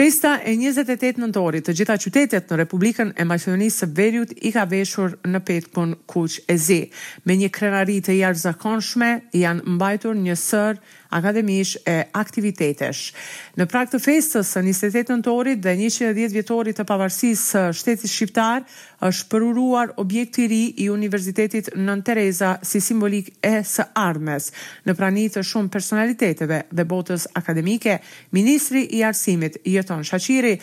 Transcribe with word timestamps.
Festa 0.00 0.38
e 0.48 0.54
28 0.56 1.18
nëntorit 1.20 1.66
të 1.68 1.74
gjitha 1.76 1.94
qytetet 2.00 2.46
në 2.48 2.56
Republikën 2.62 3.10
e 3.20 3.24
Maqedonisë 3.28 3.82
së 3.82 3.88
Veriut 3.98 4.30
i 4.48 4.52
ka 4.54 4.62
veshur 4.70 5.18
në 5.28 5.42
petkun 5.44 5.90
kuq 6.08 6.38
e 6.48 6.56
zi. 6.56 6.78
Me 7.28 7.36
një 7.36 7.50
krenari 7.52 7.98
të 8.06 8.14
jashtëzakonshme 8.22 9.10
janë 9.36 9.74
mbajtur 9.74 10.16
një 10.16 10.38
sër 10.40 10.80
akademish 11.20 11.74
e 11.84 11.98
aktivitetesh. 12.16 13.10
Në 13.60 13.66
prag 13.72 13.92
të 13.92 14.00
festës 14.00 14.54
së 14.54 14.62
28 14.70 15.12
nëntorit 15.18 15.60
dhe 15.66 15.74
110 15.82 16.32
vjetorit 16.36 16.80
të 16.80 16.86
pavarësisë 16.88 17.44
së 17.50 17.64
shtetit 17.82 18.14
shqiptar, 18.14 18.64
është 19.00 19.26
përuruar 19.32 19.92
objekt 20.00 20.38
i 20.38 20.44
ri 20.50 20.60
i 20.84 20.88
Universitetit 20.92 21.70
Nën 21.80 22.02
Tereza 22.04 22.52
si 22.64 22.80
simbolik 22.84 23.30
e 23.42 23.62
së 23.64 23.86
ardhmes. 23.96 24.50
Në 24.84 24.94
prani 24.98 25.24
të 25.32 25.44
shumë 25.46 25.70
personaliteteve 25.72 26.58
dhe 26.70 26.84
botës 26.90 27.24
akademike, 27.40 27.98
ministri 28.36 28.82
i 28.98 29.02
arsimit 29.08 29.56
Jeton 29.64 30.04
Shaqiri 30.04 30.54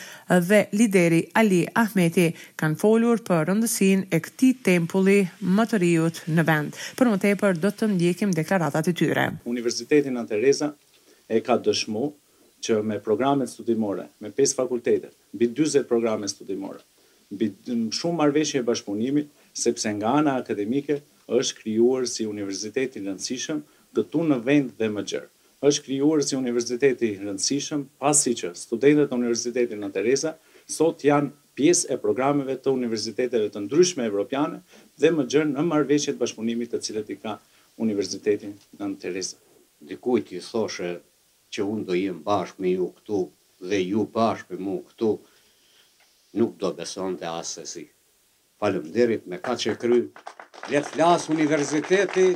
dhe 0.50 0.60
lideri 0.78 1.24
Ali 1.42 1.64
Ahmeti 1.74 2.28
kanë 2.62 2.78
folur 2.82 3.24
për 3.26 3.48
rëndësinë 3.52 4.10
e 4.14 4.22
këtij 4.28 4.54
tempulli 4.70 5.20
më 5.42 5.66
të 5.72 5.80
ri 5.82 5.92
në 5.98 6.46
vend. 6.48 6.76
Për 7.00 7.10
më 7.12 7.18
tepër 7.26 7.58
do 7.64 7.72
të 7.74 7.90
ndjekim 7.96 8.36
deklaratat 8.38 8.92
e 8.92 8.94
tyre. 8.94 9.32
Universiteti 9.50 10.14
Nën 10.14 10.30
Tereza 10.30 10.70
e 11.28 11.42
ka 11.44 11.58
dëshmuar 11.58 12.14
që 12.66 12.80
me 12.84 12.98
programet 13.04 13.50
studimore, 13.50 14.06
me 14.22 14.30
5 14.34 14.56
fakultetet, 14.58 15.12
bi 15.38 15.46
20 15.54 15.84
programet 15.90 16.30
studimore, 16.34 16.80
shumë 17.34 18.18
marveshje 18.18 18.62
bashkëpunimit, 18.64 19.28
sepse 19.64 19.90
nga 20.00 20.08
ana 20.20 20.32
akademike 20.40 21.02
është 21.38 21.58
krijuar 21.60 22.06
si 22.08 22.26
universiteti 22.26 23.00
rëndësishëm 23.04 23.60
këtu 23.96 24.22
në 24.30 24.38
vend 24.44 24.72
dhe 24.80 24.88
më 24.90 25.04
gjërë. 25.10 25.30
është 25.68 25.84
krijuar 25.86 26.20
si 26.22 26.36
universiteti 26.40 27.10
rëndësishëm 27.20 27.84
pasi 28.00 28.32
që 28.40 28.54
studentët 28.56 29.10
e 29.12 29.16
universitetit 29.20 29.80
në 29.80 29.90
Teresa 29.96 30.32
sot 30.78 31.02
janë 31.04 31.32
pjesë 31.58 31.88
e 31.94 31.98
programeve 31.98 32.56
të 32.62 32.70
universiteteve 32.76 33.48
të 33.50 33.60
ndryshme 33.64 34.06
evropiane 34.06 34.60
dhe 35.02 35.10
më 35.16 35.24
gjërë 35.34 35.50
në 35.54 35.82
e 36.10 36.14
bashkëpunimit 36.22 36.70
të 36.74 36.80
cilët 36.88 37.10
i 37.10 37.16
ka 37.24 37.34
universitetin 37.86 38.54
në 38.80 38.94
Teresa. 39.02 39.36
Dikujt 39.82 40.32
i 40.32 40.40
thoshe 40.40 41.00
që 41.52 41.60
unë 41.74 41.86
do 41.90 41.96
jem 41.98 42.22
bashkë 42.30 42.62
me 42.62 42.70
ju 42.78 42.88
këtu 43.00 43.24
dhe 43.70 43.80
ju 43.92 44.08
bashkë 44.16 44.54
me 44.54 44.58
mu 44.66 44.76
këtu, 44.90 45.12
nuk 46.36 46.56
do 46.60 46.74
beson 46.76 47.16
të 47.20 47.30
asesi. 47.40 47.86
Falem 48.60 48.88
dirit, 48.94 49.28
me 49.30 49.38
ka 49.40 49.54
që 49.56 49.76
kry, 49.80 50.00
le 50.72 50.82
flas 50.90 51.28
universiteti, 51.30 52.32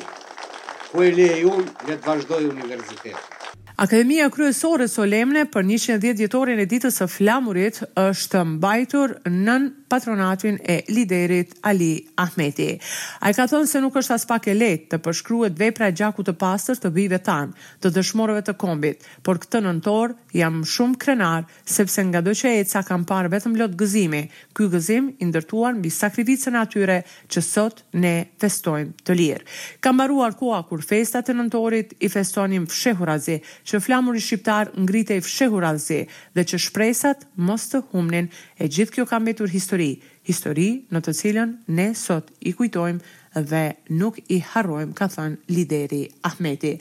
ku 0.91 1.01
e 1.03 1.09
le 1.15 1.27
e 1.39 1.43
unë, 1.49 1.67
le 1.89 1.95
të 1.97 2.05
vazhdoj 2.07 2.43
universiteti. 2.49 3.39
Akademia 3.81 4.27
Kryesore 4.29 4.85
Solemne 4.87 5.47
për 5.49 5.63
110 5.65 6.19
vjetorin 6.19 6.59
e 6.61 6.67
ditës 6.69 6.99
së 7.01 7.07
flamurit 7.09 7.79
është 8.01 8.43
mbajtur 8.51 9.15
nën 9.31 9.69
patronatin 9.93 10.59
e 10.65 10.83
liderit 10.87 11.53
Ali 11.67 11.93
Ahmeti. 12.15 12.77
A 13.25 13.29
i 13.31 13.35
ka 13.35 13.43
thonë 13.51 13.67
se 13.67 13.79
nuk 13.83 13.95
është 13.99 14.13
as 14.15 14.23
pak 14.29 14.45
e 14.47 14.53
letë 14.55 14.85
të 14.93 14.99
përshkryet 15.03 15.57
vepra 15.59 15.89
pra 15.89 15.89
gjaku 15.97 16.23
të 16.23 16.33
pasër 16.39 16.77
të 16.79 16.91
bive 16.95 17.17
tanë, 17.25 17.51
të 17.83 17.91
dëshmorëve 17.97 18.43
të 18.47 18.53
kombit, 18.61 19.03
por 19.25 19.39
këtë 19.43 19.59
nëntor 19.65 20.13
jam 20.39 20.61
shumë 20.73 20.95
krenar, 21.01 21.43
sepse 21.67 22.05
nga 22.07 22.21
do 22.23 22.31
që 22.35 22.53
e 22.61 22.61
ca 22.71 22.85
kam 22.87 23.03
parë 23.09 23.33
vetëm 23.33 23.57
lotë 23.59 23.79
gëzimi, 23.81 24.21
këj 24.55 24.69
gëzim 24.77 25.09
indërtuar 25.25 25.75
mbi 25.81 25.91
sakrificën 25.91 26.53
e 26.53 26.55
natyre 26.61 26.97
që 27.27 27.43
sot 27.43 27.83
ne 27.99 28.13
festojmë 28.41 28.95
të 29.07 29.17
lirë. 29.19 29.45
Kam 29.83 29.99
baruar 29.99 30.37
kua 30.39 30.61
kur 30.69 30.85
festat 30.87 31.33
e 31.33 31.35
nëntorit 31.35 31.97
i 31.99 32.07
festonim 32.15 32.69
fshehurazi, 32.71 33.41
që 33.67 33.83
flamur 33.83 34.15
i 34.19 34.23
shqiptar 34.23 34.71
ngrite 34.85 35.19
i 35.19 35.25
fshehurazi 35.27 36.01
dhe 36.37 36.47
që 36.51 36.61
shpresat 36.69 37.27
mos 37.49 37.67
të 37.73 37.83
humnin 37.91 38.31
e 38.59 38.71
gjithë 38.71 38.95
kjo 38.99 39.09
kam 39.11 39.27
betur 39.27 39.51
histori 39.51 39.80
histori 40.29 40.65
në 40.93 41.01
të 41.03 41.13
cilën 41.17 41.55
ne 41.75 41.87
sot 41.97 42.29
i 42.47 42.53
kujtojmë 42.57 43.41
dhe 43.51 43.61
nuk 43.95 44.17
i 44.35 44.41
harrojmë, 44.43 44.91
ka 44.97 45.07
thënë 45.13 45.53
lideri 45.55 46.01
Ahmeti. 46.27 46.73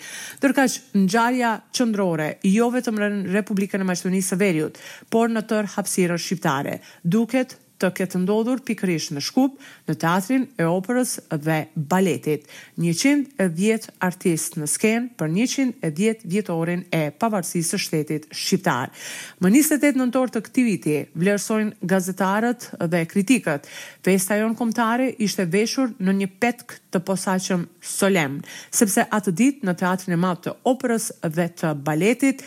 Dërkaç 0.42 0.78
ngjarja 1.04 1.52
qendrore 1.76 2.30
jo 2.50 2.66
vetëm 2.74 2.98
në 3.00 3.10
Republikën 3.36 3.80
e 3.80 3.86
Maqedonisë 3.92 4.34
së 4.34 4.40
Veriut, 4.40 4.78
por 5.14 5.30
në 5.30 5.44
tërë 5.52 5.72
hapësirën 5.76 6.18
shqiptare, 6.24 6.80
duket 7.04 7.54
të 7.80 7.88
ketë 7.96 8.18
ndodhur 8.22 8.60
pikërish 8.66 9.08
në 9.14 9.22
Shkup, 9.24 9.54
në 9.88 9.94
teatrin 10.02 10.44
e 10.60 10.66
operës 10.68 11.14
dhe 11.44 11.56
baletit. 11.76 12.44
110 12.76 13.86
artist 14.04 14.58
në 14.60 14.68
skenë 14.74 15.12
për 15.20 15.32
110 15.34 16.26
vjetorin 16.30 16.82
e 16.94 17.02
pavarësisë 17.20 17.80
shtetit 17.80 18.28
Shqiptar. 18.36 18.92
Më 19.40 19.52
28 19.56 20.00
nëntor 20.00 20.12
të 20.12 20.22
orë 20.22 20.36
të 20.36 20.44
këtiviti, 20.48 20.96
vlerësojnë 21.22 21.90
gazetarët 21.92 22.68
dhe 22.92 23.04
kritikët. 23.10 23.68
Festa 24.04 24.38
jonë 24.40 24.58
komtare 24.60 25.10
ishte 25.26 25.48
veshur 25.52 25.94
në 26.00 26.16
një 26.22 26.30
petk 26.42 26.76
të 26.92 27.04
posaqëm 27.08 27.64
solemn, 27.80 28.40
sepse 28.74 29.06
atë 29.08 29.32
dit 29.40 29.62
në 29.64 29.76
teatrin 29.80 30.16
e 30.16 30.20
matë 30.26 30.48
të 30.50 30.56
operës 30.72 31.12
dhe 31.24 31.48
të 31.62 31.74
baletit, 31.86 32.44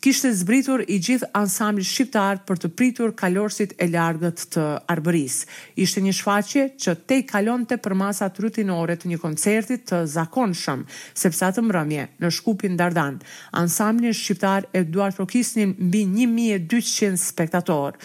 kishte 0.00 0.30
zbritur 0.34 0.80
i 0.88 0.96
gjithë 1.02 1.26
ansambli 1.36 1.84
shqiptar 1.84 2.38
për 2.48 2.60
të 2.62 2.70
pritur 2.78 3.10
kalorësit 3.20 3.74
e 3.76 3.88
largët 3.92 4.44
të 4.54 4.64
arbëris. 4.94 5.42
Ishte 5.84 6.02
një 6.04 6.14
shfaqje 6.16 6.64
që 6.80 6.94
tej 7.08 7.20
i 7.24 7.26
kalon 7.28 7.66
të 7.68 7.78
për 7.84 7.94
rutinore 8.42 8.96
të 8.96 9.08
një 9.10 9.18
koncertit 9.18 9.84
të 9.90 9.98
zakon 10.16 10.54
sepse 10.56 11.44
atë 11.50 11.62
mbrëmje 11.66 12.08
në 12.22 12.30
shkupin 12.32 12.76
Dardan. 12.80 13.20
Ansambli 13.52 14.12
shqiptar 14.14 14.66
e 14.72 14.84
duar 14.84 15.12
rokisnin 15.18 15.76
mbi 15.78 16.02
1200 16.06 17.16
spektatorë. 17.20 17.96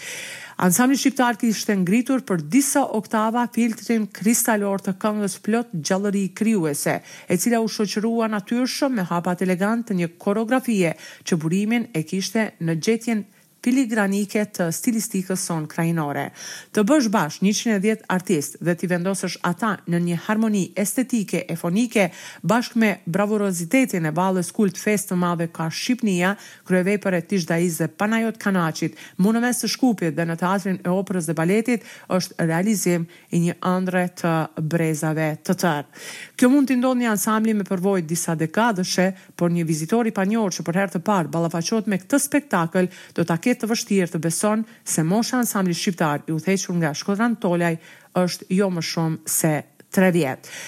Ansambli 0.55 0.95
shqiptar 0.95 1.35
kishte 1.35 1.73
ngritur 1.75 2.21
për 2.23 2.43
disa 2.53 2.85
oktava 2.97 3.41
filtrin 3.55 4.05
kristalor 4.17 4.79
të 4.85 4.93
këngës 5.03 5.35
plot 5.47 5.73
gjallëri 5.89 6.21
krijuese, 6.39 6.93
e 7.31 7.37
cila 7.43 7.59
u 7.65 7.67
shoqërua 7.75 8.29
natyrshëm 8.31 8.95
me 8.99 9.07
hapat 9.09 9.43
elegant 9.47 9.83
të 9.89 9.97
një 9.99 10.09
koreografie 10.25 10.93
që 11.27 11.39
burimin 11.43 11.89
e 12.01 12.05
kishte 12.13 12.47
në 12.63 12.77
gjetjen 12.87 13.25
filigranike 13.65 14.43
të 14.53 14.67
stilistikës 14.77 15.41
son 15.47 15.63
krajinore. 15.69 16.27
Të 16.75 16.83
bësh 16.85 17.07
bash 17.13 17.39
110 17.41 18.03
artist 18.13 18.59
dhe 18.61 18.75
t'i 18.77 18.89
vendosësh 18.91 19.39
ata 19.49 19.71
në 19.89 20.01
një 20.07 20.17
harmoni 20.27 20.63
estetike 20.83 21.45
e 21.49 21.55
fonike 21.57 22.05
bashk 22.47 22.77
me 22.81 22.89
bravorozitetin 23.17 24.05
e 24.05 24.11
balës 24.19 24.51
kult 24.53 24.77
fest 24.77 25.09
të 25.09 25.17
madhe 25.21 25.47
ka 25.55 25.65
Shqipnia, 25.73 26.35
kryevej 26.67 26.99
për 27.01 27.17
e 27.17 27.21
tish 27.31 27.47
dhe 27.49 27.87
Panajot 27.97 28.37
Kanacit, 28.43 28.93
munë 29.25 29.41
mes 29.47 29.57
të 29.63 29.71
shkupit 29.73 30.13
dhe 30.19 30.27
në 30.29 30.37
teatrin 30.43 30.77
e 30.85 30.93
operës 30.93 31.31
dhe 31.31 31.37
baletit 31.39 31.89
është 32.17 32.45
realizim 32.51 33.07
i 33.33 33.41
një 33.47 33.57
andre 33.73 34.05
të 34.21 34.35
brezave 34.69 35.29
të 35.45 35.57
tërë. 35.63 36.05
Kjo 36.37 36.51
mund 36.53 36.69
t'i 36.69 36.77
ndonë 36.83 37.01
një 37.07 37.11
ansambli 37.15 37.57
me 37.57 37.65
përvojt 37.65 38.05
disa 38.13 38.37
dekadëshe, 38.37 39.09
por 39.35 39.49
një 39.55 39.65
vizitori 39.73 40.13
panjor 40.13 40.53
që 40.53 40.67
për 40.69 40.81
herë 40.83 40.95
të 40.99 41.03
parë 41.09 41.31
balafachot 41.33 41.89
me 41.89 41.97
këtë 42.03 42.21
spektakl 42.27 42.91
do 43.17 43.25
t'a 43.25 43.39
jetë 43.55 43.65
të 43.65 43.71
vështirë 43.71 44.11
të 44.13 44.19
beson 44.23 44.63
se 44.87 45.03
mosha 45.07 45.39
ansambli 45.39 45.75
shqiptar 45.79 46.23
i 46.29 46.35
uthequr 46.35 46.77
nga 46.81 46.91
Shkodran 46.99 47.37
Tolaj 47.43 47.77
është 48.19 48.47
jo 48.59 48.67
më 48.75 48.83
shumë 48.91 49.17
se 49.31 49.53
tre 49.95 50.11
vjetë. 50.15 50.59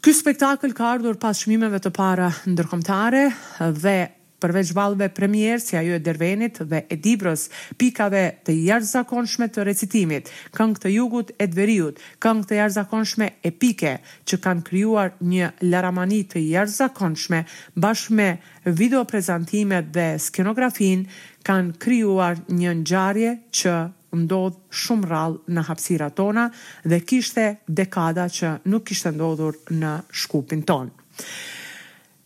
Ky 0.00 0.12
spektakl 0.16 0.72
ka 0.74 0.94
ardhur 0.94 1.18
pas 1.20 1.36
shmimeve 1.44 1.78
të 1.84 1.92
para 1.94 2.30
ndërkomtare 2.48 3.26
dhe 3.84 3.98
përveç 4.40 4.70
valve 4.76 5.08
premierës, 5.14 5.66
si 5.70 5.76
ajo 5.78 5.96
e 5.96 6.00
dervenit 6.04 6.60
dhe 6.68 6.80
e 6.88 6.96
Dibros, 7.04 7.46
pikave 7.80 8.22
të 8.46 8.54
jarëzakonshme 8.66 9.50
të 9.52 9.66
recitimit, 9.68 10.30
këng 10.56 10.74
të 10.80 10.92
jugut 10.96 11.32
e 11.38 11.48
dveriut, 11.52 12.00
këng 12.24 12.42
të 12.48 12.58
jarëzakonshme 12.62 13.28
e 13.42 13.52
pike, 13.62 13.94
që 14.24 14.40
kanë 14.44 14.66
kryuar 14.70 15.14
një 15.30 15.52
laramani 15.68 16.22
të 16.32 16.42
jarëzakonshme, 16.46 17.42
bashkë 17.84 18.16
me 18.20 18.28
video 18.80 19.04
prezentimet 19.10 19.92
dhe 19.94 20.08
skenografin, 20.20 21.04
kanë 21.46 21.76
kryuar 21.80 22.40
një 22.50 22.74
nxarje 22.82 23.36
që 23.60 23.76
ndodh 24.24 24.56
shumë 24.74 25.06
rallë 25.10 25.54
në 25.54 25.62
hapsira 25.68 26.08
tona 26.18 26.48
dhe 26.90 26.98
kishte 27.06 27.44
dekada 27.78 28.24
që 28.26 28.56
nuk 28.72 28.88
kishte 28.90 29.12
ndodhur 29.14 29.60
në 29.70 29.94
shkupin 30.24 30.64
tonë. 30.66 30.90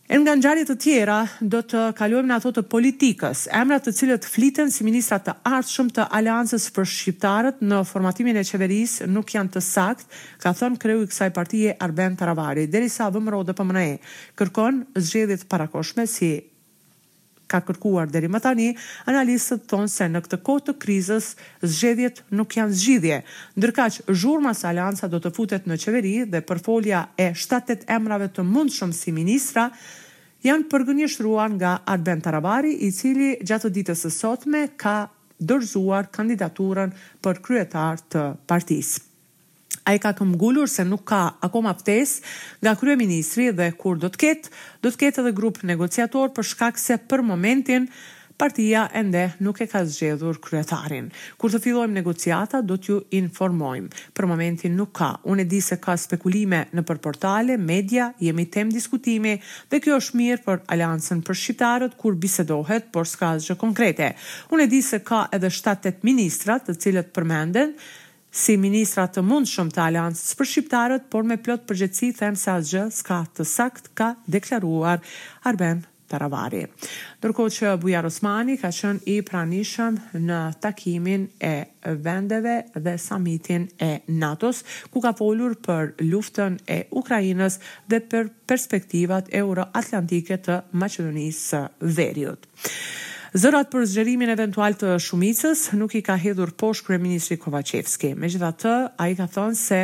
E 0.05 0.13
nga 0.21 0.35
nxarjet 0.37 0.67
të 0.69 0.73
tjera, 0.83 1.15
do 1.41 1.63
të 1.65 1.79
kaluem 1.97 2.27
në 2.29 2.35
ato 2.37 2.51
të 2.53 2.61
politikës, 2.69 3.47
emrat 3.57 3.87
të 3.87 3.93
cilët 3.99 4.27
fliten 4.29 4.69
si 4.69 4.85
ministrat 4.85 5.25
të 5.25 5.33
artë 5.49 5.71
shumë 5.71 5.95
të 5.97 6.05
aliancës 6.19 6.67
për 6.77 6.85
shqiptarët 6.93 7.63
në 7.65 7.79
formatimin 7.89 8.37
e 8.37 8.43
qeverisë 8.45 9.07
nuk 9.09 9.33
janë 9.33 9.53
të 9.57 9.63
sakt, 9.69 10.05
ka 10.45 10.53
thonë 10.59 10.81
kreu 10.83 11.01
i 11.01 11.09
kësaj 11.09 11.31
partije 11.39 11.73
Arben 11.87 12.19
Taravari, 12.21 12.67
deri 12.69 12.91
sa 12.93 13.09
vëmëro 13.15 13.41
dhe 13.49 13.57
pëmënaje, 13.57 13.97
kërkon 14.37 14.83
zxedit 15.01 15.49
parakoshme 15.49 16.05
si 16.05 16.31
ka 17.51 17.59
kërkuar 17.65 18.09
deri 18.11 18.29
më 18.31 18.39
tani, 18.43 18.69
analistët 19.09 19.65
thonë 19.69 19.89
se 19.91 20.07
në 20.09 20.21
këtë 20.25 20.39
kohë 20.47 20.65
të 20.69 20.75
krizës 20.83 21.31
zgjedhjet 21.65 22.21
nuk 22.39 22.57
janë 22.57 22.77
zgjidhje. 22.79 23.19
Ndërkaq, 23.59 23.99
zhurma 24.11 24.53
e 24.55 24.67
Aleancës 24.71 25.09
do 25.13 25.21
të 25.21 25.33
futet 25.35 25.67
në 25.69 25.77
qeveri 25.83 26.15
dhe 26.31 26.43
përfolja 26.49 27.03
e 27.19 27.31
7-8 27.33 27.85
emrave 27.97 28.31
të 28.33 28.45
mundshëm 28.49 28.93
si 28.93 29.13
ministra 29.15 29.69
janë 30.45 30.67
përgënjeshtruar 30.71 31.49
nga 31.59 31.79
Arben 31.89 32.21
Tarabari, 32.21 32.73
i 32.87 32.91
cili 32.93 33.35
gjatë 33.41 33.69
të 33.69 33.73
ditës 33.79 34.05
së 34.05 34.11
sotme 34.13 34.67
ka 34.77 34.97
dorëzuar 35.39 36.11
kandidaturën 36.15 36.93
për 37.25 37.41
kryetar 37.43 38.01
të 38.09 38.29
partisë. 38.49 39.01
A 39.85 39.93
i 39.93 39.99
ka 40.01 40.15
këmgullur 40.17 40.65
se 40.69 40.81
nuk 40.83 41.03
ka 41.05 41.35
akoma 41.45 41.75
ptes 41.77 42.15
nga 42.65 42.71
krye 42.77 42.95
ministri 42.97 43.51
dhe 43.53 43.67
kur 43.77 43.99
do 44.01 44.09
të 44.09 44.19
ketë, 44.23 44.51
do 44.81 44.89
të 44.89 44.99
ketë 45.03 45.21
edhe 45.21 45.33
grup 45.37 45.59
negociator 45.61 46.31
për 46.33 46.47
shkak 46.51 46.79
se 46.81 46.97
për 47.11 47.21
momentin 47.27 47.85
partia 48.41 48.87
ende 48.99 49.21
nuk 49.45 49.61
e 49.61 49.67
ka 49.69 49.83
zgjedhur 49.87 50.39
kryetarin. 50.43 51.05
Kur 51.37 51.53
të 51.53 51.59
fillojmë 51.67 51.95
negociata, 51.99 52.59
do 52.65 52.75
t'ju 52.81 52.97
informojmë. 53.19 53.91
Për 54.17 54.27
momentin 54.27 54.73
nuk 54.75 54.89
ka. 54.97 55.11
Unë 55.31 55.45
e 55.45 55.45
di 55.53 55.61
se 55.63 55.77
ka 55.79 55.93
spekulime 56.01 56.63
në 56.75 56.83
për 56.89 56.99
portale, 57.05 57.55
media, 57.55 58.09
jemi 58.25 58.47
tem 58.51 58.73
diskutimi 58.73 59.37
dhe 59.71 59.81
kjo 59.85 60.01
është 60.01 60.19
mirë 60.23 60.43
për 60.49 60.63
aliansën 60.75 61.21
për 61.29 61.39
shqiptarët 61.43 61.93
kur 62.01 62.17
bisedohet, 62.25 62.89
por 62.91 63.07
s'ka 63.07 63.35
zgjë 63.45 63.57
konkrete. 63.61 64.09
Unë 64.51 64.65
e 64.65 64.71
di 64.73 64.81
se 64.89 64.99
ka 65.05 65.27
edhe 65.31 65.53
7-8 65.61 66.03
ministrat 66.09 66.67
të 66.67 66.75
cilët 66.81 67.13
përmenden, 67.15 67.77
si 68.35 68.55
ministra 68.59 69.05
të 69.07 69.21
mund 69.23 69.47
shumë 69.47 69.71
të 69.71 69.79
aliancës 69.87 70.33
për 70.35 70.49
shqiptarët, 70.51 71.05
por 71.13 71.23
me 71.27 71.37
plot 71.41 71.63
përgjëtësi 71.69 72.09
them 72.19 72.35
se 72.39 72.51
asgjë 72.51 72.81
s'ka 72.97 73.21
të 73.37 73.45
sakt 73.47 73.85
ka 73.95 74.09
deklaruar 74.27 74.99
Arben 75.47 75.85
Taravari. 76.11 76.65
Ndërko 77.21 77.45
që 77.55 77.71
Bujar 77.81 78.05
Osmani 78.09 78.57
ka 78.61 78.69
qënë 78.75 79.07
i 79.09 79.15
pranishëm 79.25 79.97
në 80.27 80.41
takimin 80.61 81.23
e 81.41 81.53
vendeve 82.05 82.57
dhe 82.75 82.97
samitin 83.01 83.69
e 83.81 83.91
NATO-s, 84.11 84.65
ku 84.91 85.01
ka 85.05 85.15
folur 85.17 85.55
për 85.67 85.95
luftën 86.03 86.59
e 86.67 86.79
Ukrajinës 86.91 87.61
dhe 87.89 88.03
për 88.11 88.29
perspektivat 88.51 89.31
euroatlantike 89.41 90.37
të 90.49 90.59
Macedonisë 90.83 91.63
veriut. 91.97 92.45
Zërat 93.35 93.67
për 93.73 93.83
zgjerimin 93.91 94.29
eventual 94.31 94.77
të 94.79 94.93
shumicës 95.05 95.65
nuk 95.79 95.97
i 95.99 96.01
ka 96.07 96.13
hedhur 96.25 96.53
poshtë 96.61 96.85
kryeministri 96.87 97.35
Kovacevski. 97.41 98.13
Megjithatë, 98.23 98.75
ai 99.03 99.09
ka 99.19 99.25
thënë 99.33 99.59
se 99.63 99.79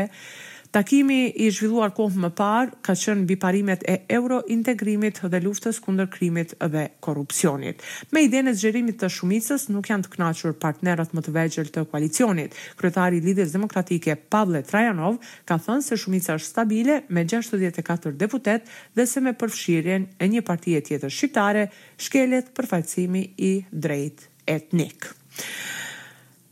Takimi 0.72 1.26
i 1.44 1.50
zhvilluar 1.52 1.92
kohë 1.92 2.22
më 2.24 2.30
parë 2.40 2.78
ka 2.86 2.94
qënë 2.96 3.26
biparimet 3.28 3.82
e 3.92 3.96
euro 4.16 4.38
integrimit 4.54 5.18
dhe 5.28 5.42
luftës 5.44 5.82
kunder 5.84 6.08
krimit 6.08 6.54
dhe 6.64 6.86
korupcionit. 7.04 7.84
Me 8.16 8.22
ide 8.24 8.40
në 8.48 8.54
zgjerimit 8.56 8.96
të 9.02 9.10
shumicës 9.12 9.66
nuk 9.76 9.90
janë 9.92 10.08
të 10.08 10.12
knaqër 10.14 10.56
partnerat 10.64 11.12
më 11.18 11.26
të 11.26 11.34
vegjel 11.36 11.72
të 11.76 11.84
koalicionit. 11.92 12.56
Kryetari 12.80 13.20
Lidhës 13.26 13.52
Demokratike 13.58 14.16
Pavle 14.32 14.64
Trajanov 14.64 15.20
ka 15.46 15.60
thënë 15.60 15.86
se 15.90 16.00
shumica 16.06 16.38
është 16.40 16.54
stabile 16.54 17.02
me 17.18 17.26
64 17.28 18.16
deputet 18.24 18.72
dhe 18.96 19.06
se 19.16 19.20
me 19.28 19.36
përfshirjen 19.42 20.08
e 20.24 20.32
një 20.32 20.46
partije 20.52 20.86
tjetër 20.88 21.12
shqiptare 21.18 21.66
shkelet 22.00 22.54
përfaqësimi 22.56 23.26
i 23.44 23.52
drejt 23.72 24.30
etnik. 24.48 25.12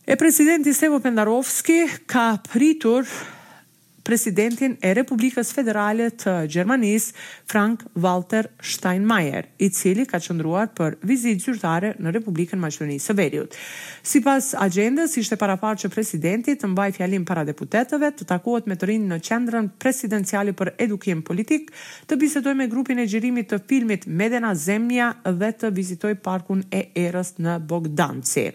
E 0.06 0.16
presidenti 0.20 0.74
Sevo 0.76 1.00
Pendarovski 1.00 1.86
ka 2.10 2.34
pritur 2.52 3.06
presidentin 4.10 4.74
e 4.82 4.90
Republikës 4.98 5.52
Federale 5.54 6.08
të 6.18 6.32
Gjermanis, 6.50 7.12
Frank 7.46 7.84
Walter 8.02 8.48
Steinmeier, 8.66 9.46
i 9.62 9.68
cili 9.70 10.08
ka 10.10 10.18
qëndruar 10.24 10.72
për 10.76 10.96
vizit 11.06 11.38
zyrtare 11.44 11.92
në 12.02 12.14
Republikën 12.16 12.58
Maqedonisë 12.58 13.12
së 13.12 13.16
Veriut. 13.20 13.58
Si 14.10 14.24
pas 14.26 14.48
agendës, 14.66 15.14
ishte 15.22 15.38
parapar 15.38 15.76
që 15.78 15.92
presidentit 15.94 16.58
të 16.64 16.72
mbaj 16.72 16.88
fjalim 16.98 17.26
para 17.30 17.44
deputetëve, 17.46 18.10
të 18.18 18.26
takohet 18.32 18.66
me 18.72 18.80
të 18.82 18.90
rinë 18.90 19.10
në 19.12 19.20
qendrën 19.28 19.70
presidenciali 19.84 20.56
për 20.58 20.72
edukim 20.88 21.22
politik, 21.30 21.70
të 22.10 22.18
bisetoj 22.24 22.56
me 22.58 22.66
grupin 22.72 22.98
e 22.98 23.06
gjirimit 23.12 23.52
të 23.54 23.62
filmit 23.70 24.10
Medena 24.10 24.56
Zemja 24.58 25.12
dhe 25.38 25.52
të 25.62 25.70
vizitoj 25.78 26.16
parkun 26.26 26.66
e 26.74 26.88
erës 27.06 27.36
në 27.46 27.60
Bogdanci. 27.70 28.48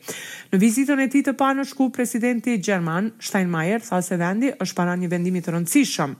Në 0.51 0.63
vizitën 0.67 0.99
e 0.99 1.09
ti 1.15 1.23
të 1.29 1.37
panë 1.39 1.63
në 1.63 1.69
shku, 1.71 1.93
presidenti 1.95 2.59
Gjerman 2.59 3.13
Steinmeier 3.23 3.87
tha 3.87 4.03
se 4.03 4.19
vendi 4.19 4.51
është 4.51 4.81
para 4.83 4.99
një 4.99 5.13
vendimi 5.15 5.37
të 5.45 5.53
rëndësishëm. 5.55 6.15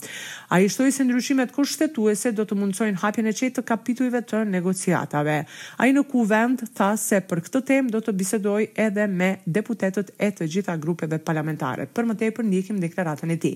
A 0.55 0.59
i 0.63 0.69
shtoj 0.71 0.91
se 0.93 1.05
ndryshimet 1.07 1.53
kushtetuese 1.57 2.33
do 2.37 2.45
të 2.49 2.59
mundësojnë 2.61 3.01
hapjen 3.03 3.31
e 3.31 3.35
qetë 3.39 3.57
të 3.59 3.65
kapituive 3.71 4.21
të 4.31 4.43
negociatave. 4.53 5.39
A 5.81 5.89
i 5.89 5.97
në 5.97 6.05
kuvend 6.13 6.67
tha 6.77 6.93
se 7.01 7.23
për 7.31 7.43
këtë 7.49 7.65
tem 7.71 7.91
do 7.95 8.03
të 8.05 8.15
bisedoj 8.21 8.61
edhe 8.87 9.07
me 9.19 9.31
deputetet 9.47 10.13
e 10.19 10.31
të 10.33 10.51
gjitha 10.55 10.77
grupeve 10.85 11.19
parlamentare. 11.19 11.89
Për 11.95 12.11
më 12.11 12.19
tepër 12.23 12.49
njëkim 12.53 12.81
deklaratën 12.87 13.31
e 13.37 13.41
ti. 13.47 13.55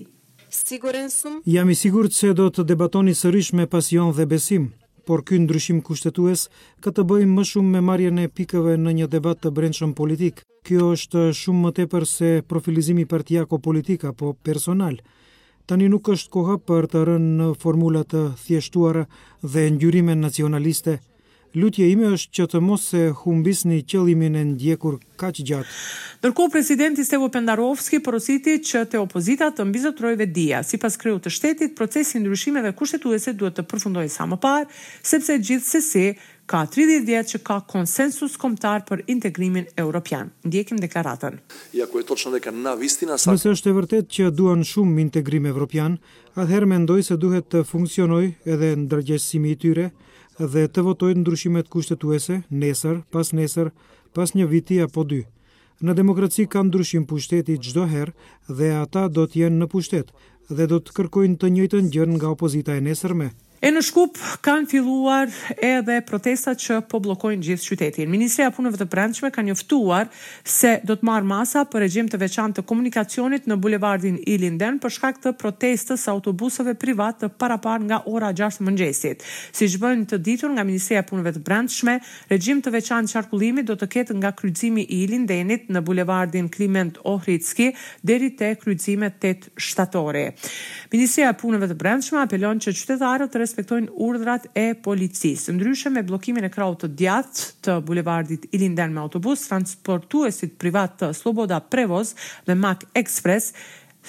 Sigurensum? 0.49 1.41
Jam 1.45 1.69
i 1.69 1.75
sigur 1.77 2.09
që 2.17 2.31
do 2.41 2.49
të 2.49 2.65
debatoni 2.73 3.13
sërish 3.15 3.53
me 3.53 3.67
pasion 3.69 4.09
dhe 4.17 4.25
besim, 4.25 4.71
por 5.05 5.21
ky 5.25 5.37
ndryshim 5.43 5.77
kushtetues 5.85 6.47
ka 6.81 6.89
të 6.89 7.05
bëjë 7.09 7.27
më 7.29 7.43
shumë 7.49 7.73
me 7.75 7.81
marrjen 7.85 8.17
e 8.23 8.31
pikëve 8.37 8.73
në 8.81 8.95
një 8.99 9.07
debat 9.13 9.37
të 9.43 9.53
brendshëm 9.57 9.93
politik. 10.01 10.41
Kjo 10.65 10.89
është 10.95 11.21
shumë 11.39 11.61
më 11.67 11.71
tepër 11.77 12.05
se 12.13 12.31
profilizimi 12.49 13.05
partijako 13.13 13.61
politik 13.69 14.03
apo 14.09 14.33
personal. 14.45 14.97
Tani 15.69 15.85
nuk 15.85 16.07
është 16.09 16.31
koha 16.33 16.55
për 16.65 16.87
të 16.89 17.01
rënë 17.05 17.31
në 17.39 17.47
formula 17.61 18.01
të 18.09 18.23
thjeshtuara 18.41 19.03
dhe 19.53 19.65
ngjyrime 19.75 20.15
nacionaliste. 20.17 20.95
Lutje 21.61 21.85
ime 21.91 22.09
është 22.15 22.31
që 22.39 22.45
të 22.51 22.61
mos 22.65 22.87
se 22.89 23.03
humbisni 23.19 23.83
qëllimin 23.91 24.37
e 24.37 24.41
ndjekur 24.55 24.97
kaq 25.21 25.41
gjatë. 25.45 25.75
Ndërkoh 26.23 26.49
presidenti 26.55 27.05
Stevo 27.05 27.29
Pendarovski 27.33 28.01
porositi 28.05 28.55
që 28.65 28.83
të 28.89 29.03
opozita 29.03 29.51
të 29.51 29.65
dia, 29.69 30.15
vetdia. 30.23 30.63
Sipas 30.65 30.97
kreut 30.97 31.21
të 31.25 31.29
shtetit, 31.37 31.75
procesi 31.77 32.17
ndryshimeve 32.23 32.73
kushtetuese 32.73 33.33
duhet 33.37 33.59
të 33.59 33.63
përfundojë 33.69 34.09
sa 34.15 34.25
më 34.25 34.41
parë, 34.47 34.67
sepse 35.11 35.37
gjithsesi 35.37 36.07
ka 36.49 36.63
30 36.65 37.05
vjet 37.05 37.29
që 37.31 37.39
ka 37.45 37.57
konsensus 37.69 38.33
kombëtar 38.41 38.81
për 38.89 39.03
integrimin 39.13 39.67
evropian. 39.83 40.31
Ndjekim 40.47 40.81
deklaratën. 40.81 41.35
Ja 41.77 41.85
ku 41.89 42.01
është 42.01 42.15
thonë 42.23 42.41
që 42.45 42.53
na 42.65 42.73
vistina 42.79 43.17
sa. 43.21 43.33
Nëse 43.35 43.51
është 43.55 43.69
e 43.69 43.75
vërtet 43.79 44.07
që 44.15 44.29
duan 44.37 44.63
shumë 44.71 45.03
integrim 45.05 45.45
evropian, 45.51 45.99
atëherë 46.35 46.69
mendoj 46.73 47.01
se 47.09 47.17
duhet 47.23 47.45
të 47.53 47.61
funksionojë 47.71 48.31
edhe 48.55 48.69
ndërgjegjësimi 48.83 49.53
i 49.53 49.59
tyre 49.63 49.85
dhe 50.39 50.65
të 50.73 50.85
votojnë 50.89 51.21
ndryshimet 51.21 51.67
kushtetuese 51.73 52.39
nesër, 52.49 53.01
pas 53.13 53.29
nesër, 53.37 53.69
pas 54.17 54.33
një 54.33 54.47
viti 54.53 54.79
apo 54.85 55.03
dy. 55.11 55.21
Në 55.85 55.93
demokraci 56.01 56.47
ka 56.51 56.63
ndryshim 56.65 57.05
pushteti 57.09 57.59
çdo 57.67 57.85
herë 57.93 58.15
dhe 58.57 58.73
ata 58.81 59.05
do 59.19 59.27
të 59.29 59.43
jenë 59.45 59.59
në 59.61 59.67
pushtet 59.75 60.09
dhe 60.49 60.65
do 60.73 60.79
të 60.81 60.95
kërkojnë 60.97 61.37
të 61.39 61.51
njëjtën 61.55 61.93
gjë 61.93 62.09
nga 62.15 62.33
opozita 62.33 62.73
e 62.73 62.81
nesërme. 62.89 63.29
E 63.59 63.69
në 63.73 63.81
Shkup 63.83 64.15
kanë 64.45 64.69
filluar 64.71 65.27
edhe 65.65 65.97
protestat 66.07 66.61
që 66.63 66.77
po 66.87 67.01
bllokojnë 67.03 67.41
gjithë 67.43 67.65
qytetin. 67.73 68.07
Ministria 68.07 68.45
e 68.47 68.53
Punëve 68.55 68.79
të 68.79 68.85
Brendshme 68.87 69.31
ka 69.35 69.43
njoftuar 69.43 70.07
se 70.47 70.77
do 70.87 70.95
të 70.95 71.03
marr 71.05 71.25
masa 71.27 71.65
për 71.67 71.81
regjim 71.83 72.07
të 72.07 72.19
veçantë 72.21 72.59
të 72.61 72.65
komunikacionit 72.69 73.49
në 73.51 73.57
bulevardin 73.59 74.15
Ilinden 74.31 74.77
për 74.79 74.93
shkak 74.95 75.19
të 75.25 75.33
protestës 75.41 76.05
së 76.07 76.13
autobusëve 76.13 76.77
privat 76.79 77.19
të 77.25 77.31
parapar 77.41 77.83
nga 77.83 77.99
ora 78.07 78.29
6 78.35 78.61
të 78.61 78.67
mëngjesit. 78.69 79.27
Siç 79.51 79.75
bën 79.81 80.05
të 80.13 80.21
ditur 80.23 80.55
nga 80.55 80.63
Ministria 80.63 81.03
e 81.03 81.07
Punëve 81.11 81.35
të 81.35 81.43
Brendshme, 81.49 81.97
regjim 82.31 82.63
të 82.63 82.71
veçantë 82.77 83.11
qarkullimi 83.17 83.65
do 83.67 83.75
të 83.75 83.91
ketë 83.97 84.17
nga 84.21 84.31
kryqëzimi 84.39 84.87
i 84.87 85.01
Ilindenit 85.03 85.67
në 85.71 85.83
bulevardin 85.89 86.47
Kliment 86.55 87.01
Ohridski 87.03 87.73
deri 88.07 88.31
te 88.39 88.53
kryqëzimet 88.55 89.19
8 89.19 89.51
shtatore. 89.59 90.25
Ministria 90.95 91.35
e 91.35 91.39
Punëve 91.43 91.73
të 91.73 91.79
Brendshme 91.83 92.23
apelon 92.23 92.63
që 92.63 92.75
qytetarët 92.79 93.35
respektojnë 93.49 93.91
urdhrat 94.05 94.47
e 94.57 94.67
policisë. 94.85 95.55
Ndryshe 95.57 95.91
me 95.93 96.03
bllokimin 96.05 96.45
e 96.47 96.51
krahut 96.53 96.83
të 96.83 96.91
djatë 97.01 97.47
të 97.65 97.77
bulevardit 97.87 98.45
Ilinden 98.55 98.93
me 98.93 99.01
autobus 99.03 99.47
transportuesit 99.49 100.53
privat 100.61 100.95
të 101.01 101.09
Sloboda 101.17 101.57
Prevoz 101.61 102.13
dhe 102.45 102.55
Mac 102.55 102.85
Express 102.99 103.53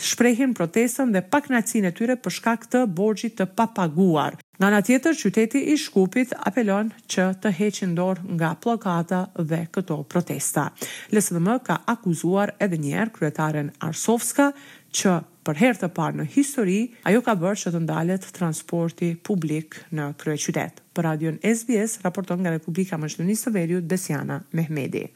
shprehin 0.00 0.52
protestën 0.54 1.12
dhe 1.16 1.24
pak 1.32 1.48
e 1.50 1.62
tyre 1.92 2.16
për 2.16 2.32
shkak 2.38 2.66
të 2.72 2.84
borgjit 2.86 3.34
të 3.40 3.46
papaguar. 3.56 4.36
Nga 4.60 4.68
në 4.74 4.80
tjetër, 4.86 5.14
qyteti 5.16 5.60
i 5.72 5.76
Shkupit 5.80 6.34
apelon 6.44 6.90
që 7.08 7.30
të 7.40 7.48
heqin 7.56 7.94
dorë 7.96 8.36
nga 8.36 8.52
plakata 8.60 9.22
dhe 9.40 9.66
këto 9.72 10.02
protesta. 10.04 10.66
Lësë 11.14 11.34
dhe 11.34 11.40
më 11.46 11.56
ka 11.64 11.78
akuzuar 11.88 12.52
edhe 12.60 12.76
njerë 12.76 13.12
kryetaren 13.16 13.72
Arsovska 13.80 14.50
që 14.92 15.16
për 15.48 15.58
herë 15.60 15.78
të 15.82 15.88
parë 15.98 16.18
në 16.20 16.26
histori, 16.34 16.78
ajo 17.10 17.22
ka 17.28 17.34
bërë 17.42 17.60
që 17.64 17.72
të 17.76 17.82
ndalet 17.86 18.26
transporti 18.38 19.10
publik 19.30 19.78
në 19.96 20.10
krye 20.22 20.42
qytet. 20.46 20.82
Për 20.96 21.08
radion 21.08 21.40
SBS, 21.54 21.98
raporton 22.04 22.42
nga 22.44 22.54
Republika 22.56 23.00
Mështënisë 23.00 23.48
të 23.48 23.56
Verju, 23.58 23.84
Desjana 23.94 24.42
Mehmedi. 24.60 25.06